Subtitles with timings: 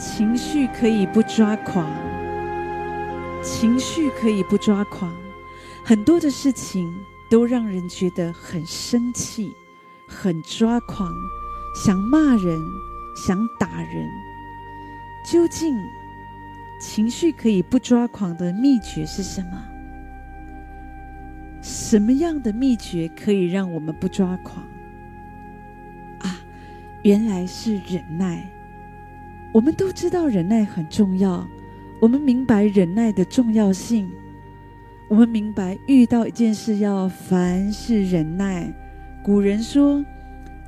[0.00, 1.86] 情绪可以不抓狂，
[3.42, 5.14] 情绪可以不抓狂，
[5.84, 6.90] 很多的事情
[7.28, 9.54] 都让人觉得很生气、
[10.08, 11.12] 很抓狂，
[11.84, 12.58] 想骂人、
[13.14, 14.08] 想打人。
[15.30, 15.76] 究竟
[16.80, 19.62] 情绪可以不抓狂的秘诀是什么？
[21.60, 24.64] 什么样的秘诀可以让我们不抓狂？
[26.20, 26.40] 啊，
[27.02, 28.50] 原来是忍耐。
[29.52, 31.46] 我们都知道忍耐很重要，
[32.00, 34.08] 我们明白忍耐的重要性，
[35.08, 38.72] 我们明白遇到一件事要凡事忍耐。
[39.24, 40.04] 古人说：“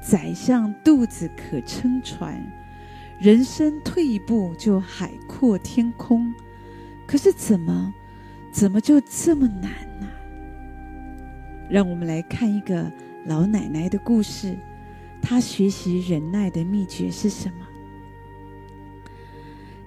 [0.03, 2.45] 宰相肚子可撑船，
[3.21, 6.35] 人生退一步就海阔天空。”
[7.07, 7.95] 可是怎么，
[8.53, 10.09] 怎么就这么难呢？
[11.71, 12.91] 让我们来看一个
[13.27, 14.57] 老奶奶的故事，
[15.23, 17.62] 她学习忍耐的秘诀是什么？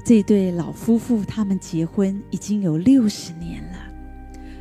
[0.05, 3.79] 这对老夫妇，他们结婚已经有六十年了。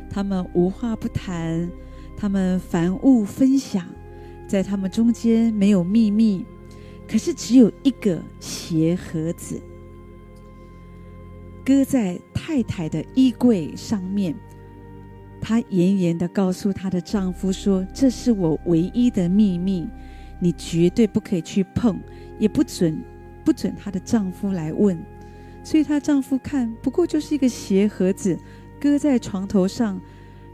[0.09, 1.69] 他们无话不谈，
[2.17, 3.85] 他们凡物分享，
[4.47, 6.43] 在他们中间没有秘密，
[7.07, 9.61] 可是只有一个鞋盒子，
[11.63, 14.35] 搁在太太的衣柜上面。
[15.39, 19.87] 她严严的告诉她的丈夫说：“这是我唯一的秘密，
[20.39, 21.99] 你绝对不可以去碰，
[22.39, 22.99] 也不准
[23.43, 24.97] 不准她的丈夫来问。”
[25.65, 28.39] 所以她丈夫看，不过就是一个鞋盒子，
[28.79, 29.99] 搁在床头上。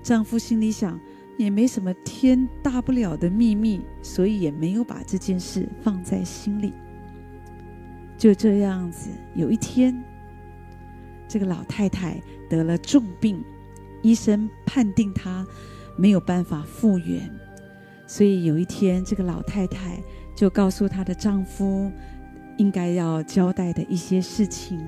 [0.02, 1.00] 丈夫心里想，
[1.38, 6.74] 也没什么天大不了的秘密，所以也没有把这件事放在心里。
[8.18, 10.04] 就这样子，有一天，
[11.28, 13.44] 这个老太太得了重病，
[14.02, 15.46] 医生判定她
[15.96, 17.30] 没有办法复原，
[18.08, 20.02] 所以有一天，这个老太太
[20.34, 21.92] 就告诉她的丈夫。
[22.62, 24.80] 应该要交代的一些事情。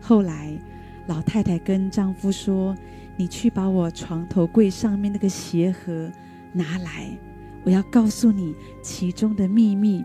[0.00, 0.58] 后来，
[1.06, 2.74] 老太太跟丈夫说
[3.14, 6.10] ：“你去把我床头柜上面那个鞋盒
[6.50, 7.10] 拿来，
[7.62, 10.02] 我要告诉你其中的秘密。”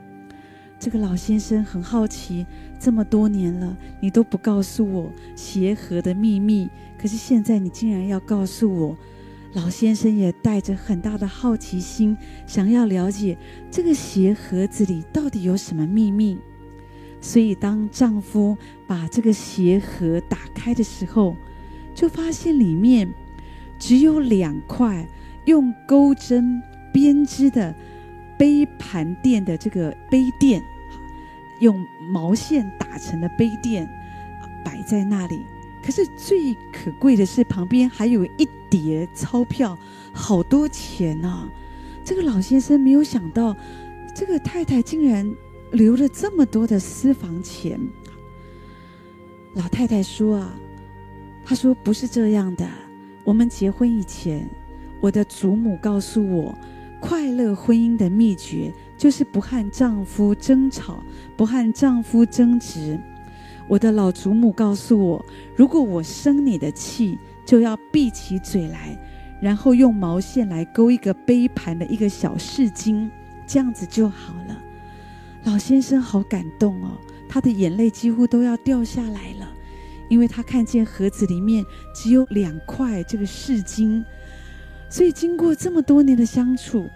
[0.78, 2.46] 这个老先生很好奇，
[2.78, 8.98] 这么多年了，你都不告诉我鞋盒的秘密，可是现在你竟然要告诉我。
[9.54, 13.38] 老先生也带着很大的好奇心，想要了解
[13.72, 16.38] 这个鞋盒子里到底有什么秘密。
[17.22, 18.58] 所以，当丈夫
[18.88, 21.36] 把这个鞋盒打开的时候，
[21.94, 23.14] 就发现里面
[23.78, 25.06] 只有两块
[25.46, 26.62] 用钩针
[26.94, 27.76] 编织的
[28.38, 30.64] 杯盘垫的这个杯垫，
[31.60, 33.86] 用毛线打成的杯垫
[34.64, 35.42] 摆在那里。
[35.84, 39.78] 可是最可贵的是，旁边还有一叠钞票，
[40.14, 41.50] 好多钱啊！
[42.06, 43.56] 这个老先生没有想到，
[44.16, 45.30] 这个太太竟然。
[45.72, 47.80] 留了这么多的私房钱，
[49.54, 50.56] 老太太说啊，
[51.46, 52.68] 她说不是这样的。
[53.24, 54.50] 我们结婚以前，
[55.00, 56.58] 我的祖母告诉我，
[57.00, 61.04] 快乐婚姻的秘诀就是不和丈夫争吵，
[61.38, 63.00] 不和丈夫争执。
[63.68, 65.24] 我的老祖母告诉我，
[65.56, 68.98] 如果我生你的气，就要闭起嘴来，
[69.40, 73.12] 然后用毛线来勾一个杯盘的一个小饰金，
[73.46, 74.59] 这样子就好了。
[75.60, 76.98] 老先生好感动哦，
[77.28, 79.54] 他的眼泪几乎都要掉下来了，
[80.08, 84.02] 因为他看见盒子里面只有两块这个饰金，
[84.90, 86.90] 所以经过这么多年的相处，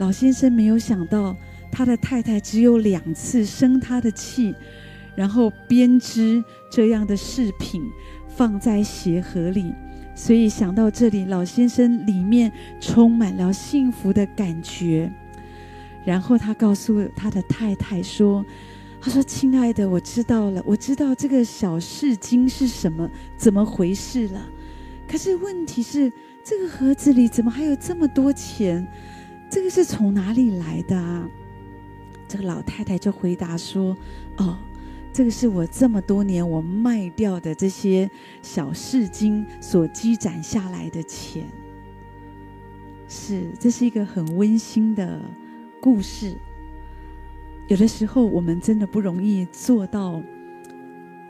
[0.00, 1.36] 老先生没有想到
[1.70, 4.52] 他的太太只有两次生他的气，
[5.14, 7.80] 然后编织这样的饰品
[8.26, 9.72] 放在鞋盒里，
[10.16, 12.50] 所以想到这里，老先生里面
[12.80, 15.12] 充满了幸福的感觉。
[16.04, 18.44] 然后他告诉他的太太说
[19.00, 24.46] ：“他说，亲爱的，我知道了，我知道这个小饰金是什么，怎么回事了。
[25.08, 28.86] 可是问题是，这个盒子里怎么还有这么多钱？
[29.50, 31.28] 这个是从哪里来的啊？”
[32.28, 33.96] 这个老太太就回答说
[34.36, 34.58] ：“哦，
[35.12, 38.10] 这个是我这么多年我卖掉的这些
[38.42, 41.44] 小饰金所积攒下来的钱。
[43.08, 45.20] 是，这是一个很温馨的。”
[45.84, 46.34] 故事，
[47.68, 50.22] 有的时候我们真的不容易做到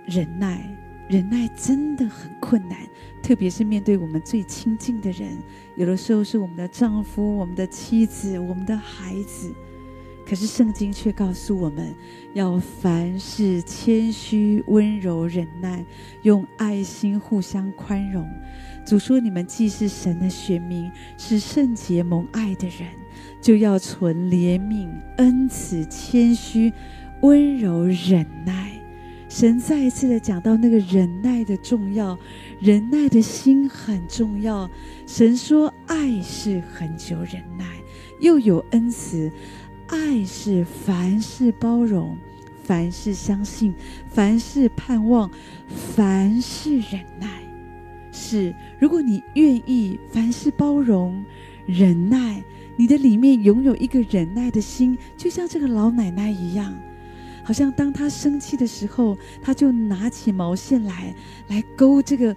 [0.06, 0.64] 忍耐，
[1.08, 2.78] 忍耐真的很困难，
[3.20, 5.36] 特别是面对我们最亲近的人，
[5.74, 9.52] 有的时候是我们的丈夫、我们的妻子、我们的孩子。
[10.26, 11.94] 可是圣经却告诉我们
[12.32, 15.84] 要凡事谦虚、温柔、忍耐，
[16.22, 18.28] 用爱心互相宽容。
[18.86, 22.88] 主说：“你们既是神的选民，是圣洁蒙爱的人。”
[23.40, 24.88] 就要存怜悯、
[25.18, 26.72] 恩慈、谦虚、
[27.20, 28.72] 温柔、忍耐，
[29.28, 32.18] 神再一次的讲到那个忍耐的重要，
[32.58, 34.68] 忍耐的心很重要。
[35.06, 37.66] 神说，爱是恒久忍耐，
[38.20, 39.30] 又有恩慈。
[39.94, 42.18] 爱是凡事包容，
[42.64, 43.72] 凡事相信，
[44.08, 45.30] 凡事盼望，
[45.68, 47.28] 凡事忍耐。
[48.10, 51.24] 是，如果你愿意凡事包容、
[51.64, 52.42] 忍耐，
[52.76, 56.74] 你的里面拥有一个忍耐的心，就像这个老奶奶一样，
[57.44, 61.14] 好像当她生气的时候，她就拿起毛线来，
[61.48, 62.36] 来勾这个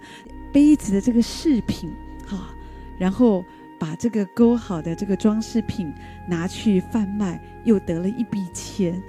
[0.52, 1.90] 杯子的这个饰品，
[2.24, 2.54] 哈，
[2.96, 3.44] 然后。
[3.78, 5.92] 把这个勾好的这个装饰品
[6.26, 9.00] 拿去贩卖，又得了一笔钱。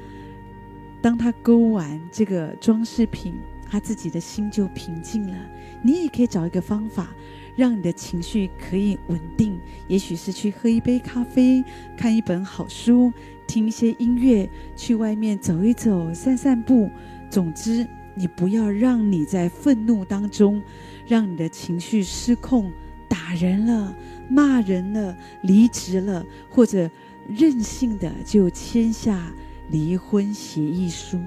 [1.02, 3.36] 当他勾完这个装饰品，
[3.70, 5.36] 他自己的心就平静了。
[5.82, 7.08] 你也可以找一个方法，
[7.56, 9.60] 让你的情绪可以稳定。
[9.88, 11.64] 也许是去喝一杯咖啡，
[11.96, 13.14] 看一本好书，
[13.48, 16.92] 听一些音乐，去外面走一走，散散步。
[17.30, 20.62] 总之，你不要让你在愤怒当中，
[21.08, 22.70] 让你的情绪失控，
[23.10, 23.94] 打人了。
[24.32, 26.88] 骂人了，离职了，或者
[27.28, 29.34] 任性的就签下
[29.72, 31.20] 离婚协议书。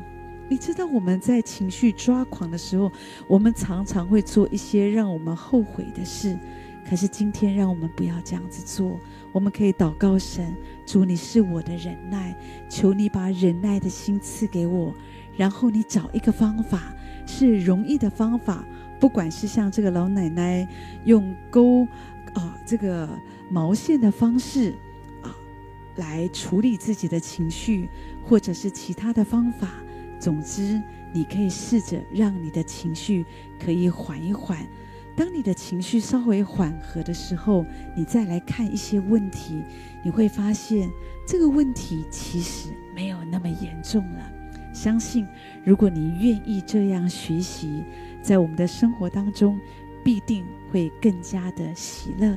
[0.48, 2.92] 你知道我们在情绪抓狂的时候，
[3.26, 6.38] 我们常常会做一些让我们后悔的事。
[6.88, 9.00] 可是今天，让我们不要这样子做。
[9.32, 10.54] 我们可以祷告神，
[10.86, 12.36] 主，你是我的忍耐，
[12.68, 14.94] 求你把忍耐的心赐给我。
[15.36, 16.94] 然后你找一个方法，
[17.26, 18.64] 是容易的方法，
[19.02, 20.68] 不管是像这个老奶奶
[21.04, 21.88] 用钩。
[22.34, 23.06] 啊，这个
[23.50, 24.74] 毛线的方式
[25.20, 25.28] 啊，
[25.96, 27.90] 来处理自己的情绪，
[28.24, 29.68] 或者是其他的方法。
[30.18, 30.80] 总之，
[31.12, 33.26] 你可以试着让你的情绪
[33.62, 34.66] 可以缓一缓。
[35.14, 39.62] 当你的情绪稍微缓和的时候，你再来看一些问题，
[40.02, 40.88] 你会发现
[41.26, 44.32] 这个问题其实没有那么严重了。
[44.72, 45.26] 相信，
[45.64, 47.84] 如果你愿意这样学习，
[48.22, 49.60] 在我们的生活当中。
[50.04, 52.36] 必定会更加的喜乐、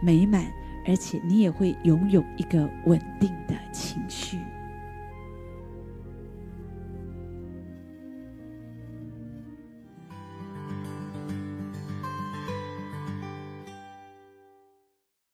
[0.00, 0.46] 美满，
[0.84, 4.40] 而且你也会拥有一个稳定的情绪